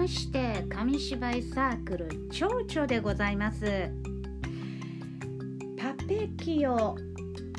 [0.00, 3.90] まして紙芝居サークル蝶々でございます。
[5.76, 6.96] パペキオ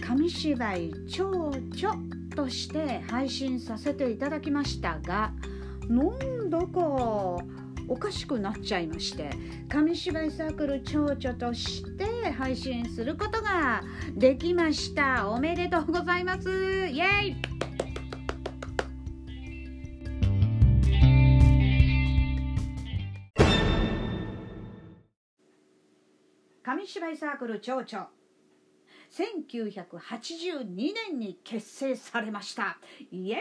[0.04, 1.56] 紙芝居蝶々
[2.36, 5.34] として配信させていただきましたが
[5.88, 6.66] なんだか
[7.88, 9.30] おかしくなっちゃいまして
[9.70, 13.84] 紙芝居サークル蝶々として配信することが
[14.16, 15.30] できました。
[15.30, 16.50] おめでとうございます。
[16.88, 17.51] イエイ。
[26.82, 28.10] 紙芝居サークル蝶々。
[29.12, 30.66] 1982
[31.10, 32.80] 年に結成されました。
[33.12, 33.40] イエイ！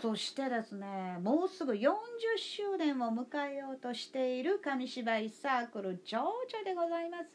[0.00, 1.88] そしてですねもうすぐ40
[2.36, 6.30] 周年を迎えようとしている紙芝居サークル蝶々
[6.64, 7.26] でございます。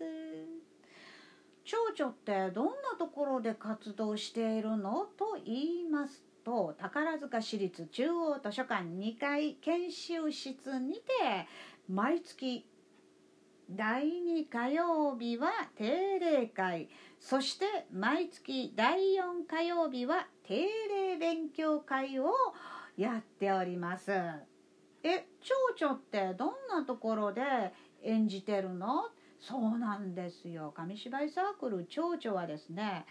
[1.66, 11.02] 蝶々ってどんなところで活動しているのと言いますと宝塚市立中央図書館2階研修室にて
[11.90, 12.66] 毎月
[13.70, 16.90] 第2火曜日は定例会。
[17.20, 22.34] そして毎月第4火曜日は定例勉強会を
[22.98, 24.12] やっております。
[25.04, 27.42] え蝶々ってどんなところで
[28.04, 29.10] 演じてるの？
[29.40, 30.74] そうなんですよ。
[30.76, 33.06] 紙芝居サークル蝶々はですね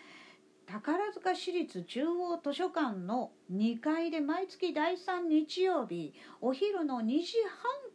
[0.67, 7.35] 宝塚市立中央図書館の2階で毎月第3日曜日お昼の2時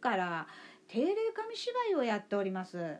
[0.00, 0.46] から
[0.88, 2.96] 定例紙芝居をやっております。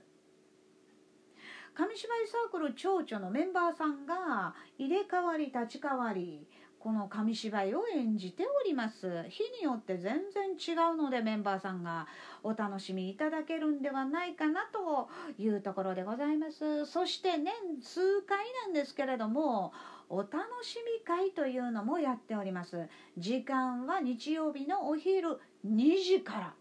[1.74, 6.46] 紙芝居サークル蝶々のメンバーさんが入れ替わり立ち替わり
[6.80, 9.24] この紙芝居を演じております。
[9.28, 12.06] 日によって全然違うのでメンバーさんが
[12.42, 16.86] お楽しみいただけるんではないかなというところでございます。
[16.86, 19.72] そして年数回なんですけれども
[20.08, 22.88] お楽しみ会というのもやっております。
[23.16, 26.54] 時間は日曜日のお昼2時から。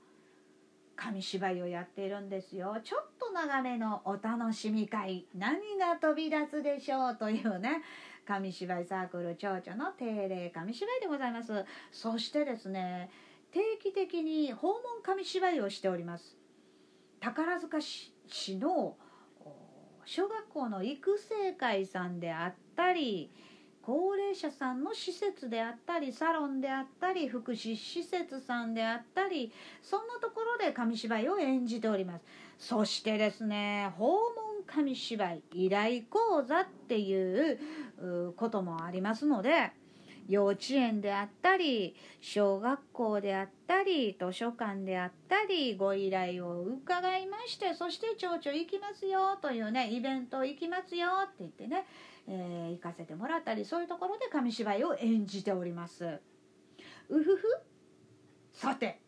[0.97, 2.75] 紙芝居をやっているんですよ。
[2.83, 7.83] ちょっと長めのお楽しみ会何が飛び出すでしょうというね
[8.25, 11.63] 紙芝居サークル蝶々の定例紙芝居でございます。
[11.91, 13.09] そしてですね
[13.51, 16.35] 定期的に訪問紙芝居をしております。
[17.19, 18.11] 宝塚市
[18.57, 18.97] の
[20.05, 23.31] 小学校の育成会さんであったり
[23.87, 29.49] 高齢者さんの施設であったりサロンであったり福祉施設さんであったり
[29.81, 32.25] そんなところで紙芝居を演じております。
[32.59, 34.17] そしてですね訪問
[34.65, 37.59] 紙芝居依頼講座っていう
[38.35, 39.71] こともありますので
[40.27, 51.85] 幼稚園であったり小学校であったり図書館であったりご依頼を伺いましてそして町長行きますよというねイベント行きますよって言ってね
[52.27, 56.19] えー、行かせてもらったりそういうところで紙芝居を演じております。
[57.09, 57.41] うふふ。
[58.51, 58.99] さて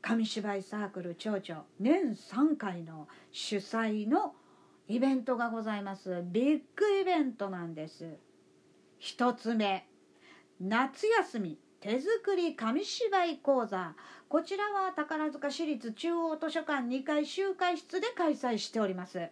[0.00, 4.34] 紙芝居サークル町長年3回の主催の
[4.86, 6.22] イベントがございます。
[6.26, 8.16] ビッグイベントなんです。
[8.98, 9.88] 一つ目。
[10.66, 13.94] 夏休み手作り紙芝居講座。
[14.30, 19.28] こちらは宝塚市立中央図書館2階集会室で開催しております。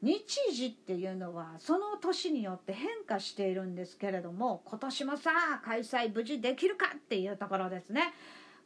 [0.00, 0.22] 日
[0.54, 8.14] 時っていうのはその年によって変化しているんですけれども今年もさあ開催無事できるかっていうところですね。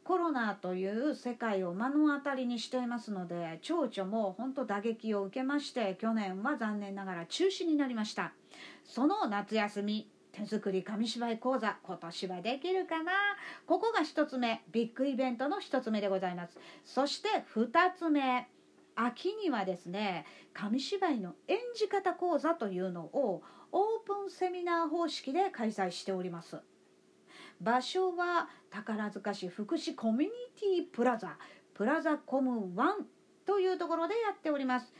[0.03, 8.33] コロナという世界を目の当たりにしていますので蝶々も本当打撃を受けまして去年は残念ながら中止になりました。
[8.85, 13.11] その夏休み手作り紙芝居講座今年はできるかな？
[13.65, 14.63] ここが1つ目。
[14.71, 16.57] ビッグイベントの1つ目でございます。
[16.83, 18.49] そして2つ目。
[18.95, 23.41] 秋にはですね紙芝居の演じ方講座というのを
[23.71, 26.57] オープンセミナー方式で開催しております。
[27.61, 31.37] 場所は宝塚市福祉コミュニティプラザ。
[31.73, 32.93] プラザコム1
[33.45, 34.93] というところでやっております、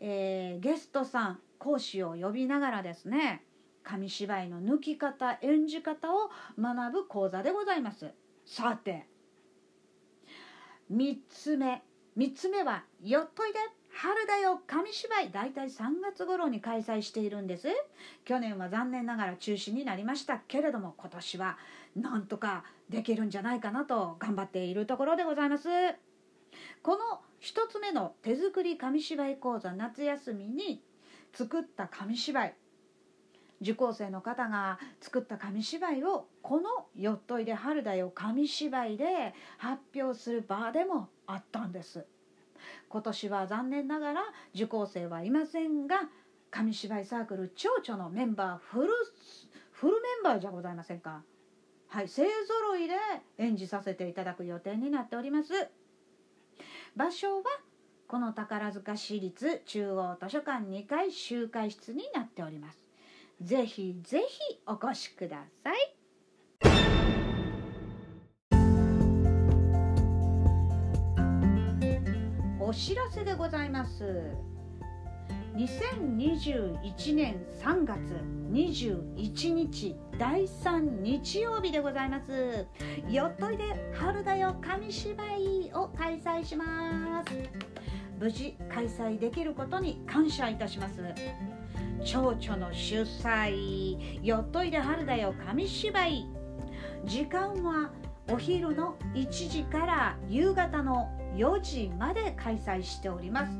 [0.00, 3.44] えー、ゲストさん講師を呼びながらですね
[3.86, 8.10] 紙芝居の抜き方演じ方を学ぶ講座でございます。
[8.44, 9.06] さて
[10.92, 11.82] 3つ目。
[12.16, 13.58] 3つ目は「よっといで
[13.92, 17.68] 春だよ紙芝居」大体3月頃に開催しているんです。
[18.24, 21.58] 去年は残念ながら中止になりましたけれども今年は
[21.94, 25.68] なんとかできるんじゃないかなと頑張っているところでございます。
[26.82, 30.82] この1つ目の手作り紙芝居講座夏休みに
[31.32, 32.54] 作った紙芝居。
[33.60, 42.06] 受講生の方が作った紙芝居をこの「よっといで春だよ」紙芝居で発表する場でもあったんです。
[42.88, 44.22] 今年は残念ながら
[44.54, 46.08] 受講生はいませんが
[46.50, 48.92] 紙芝居サークル蝶々のメンバーフル
[49.72, 51.22] フルメンバーじゃございませんか。
[51.88, 52.94] はい勢ぞろいで
[53.38, 55.52] 演じさせていただく予定になっております。
[56.94, 57.44] 場所は
[58.08, 62.85] この宝塚市立中央図書館2階集会室になっております。
[63.40, 65.96] ぜひぜひお越しください。
[72.58, 74.32] お知らせでございます。
[75.54, 77.98] 2021年3月
[78.52, 82.66] 21日第3日曜日でございます。
[83.08, 87.32] よっといで春だよ紙芝居を開催します。
[88.18, 91.00] 無事開催できることに感謝いたします。
[92.06, 96.28] 蝶々の主催よっといで春だよ紙芝居。
[97.04, 97.90] 時間は
[98.30, 103.52] お昼の1時から夕方の4時まで開催しております。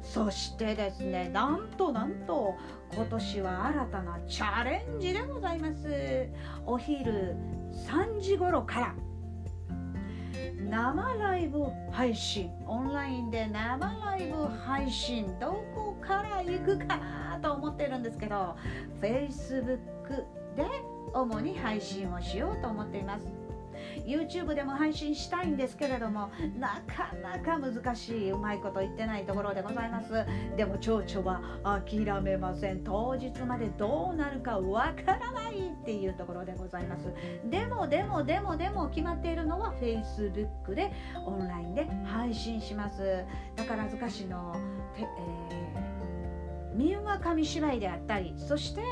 [0.00, 2.54] そしてですねなんとなんと
[2.94, 6.26] 今年は新たなチャレンジでございます。
[6.64, 7.36] お昼
[7.86, 8.94] 3時頃から。
[10.70, 12.50] 生ライブ配信。
[12.66, 15.26] オンラインで生ライブ配信。
[15.38, 18.56] どこから行くかなと思ってるんですけど
[19.00, 19.76] Facebook
[20.56, 20.64] で
[21.12, 23.39] 主に配信をしようと思っています。
[24.10, 30.26] YouTube でも配信したいんですけれどもなかなか難しいうまいこと言ってないところでございます。
[30.56, 31.40] でも蝶々は
[31.86, 32.82] 諦めません。
[32.82, 37.12] 当日までどうなるかわからないっていうところでございます。
[37.48, 40.92] でもでもでもでも決まっているのは Facebook で
[41.26, 43.24] オンラインで配信します。
[43.56, 44.54] 宝塚市の、
[44.98, 48.82] えー、民話紙芝居であったりそして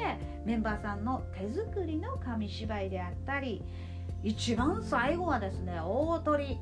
[0.45, 3.63] メンバーさんの手作りの紙芝居であったり
[4.23, 6.59] 一番最後はですね大鳥。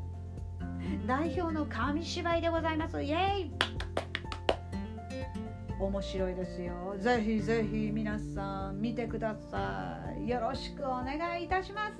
[1.06, 3.02] 代表の紙芝居でございます。
[3.02, 3.50] イエイ。
[5.78, 6.96] 面白いですよ。
[6.98, 10.28] ぜひぜひ皆さん見てください。
[10.28, 11.94] よろしくお願いいたします。